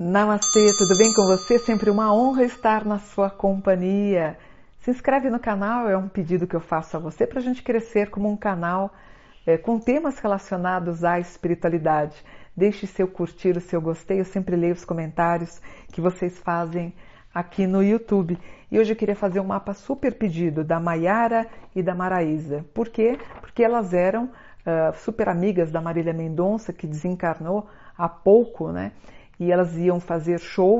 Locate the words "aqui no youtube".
17.34-18.38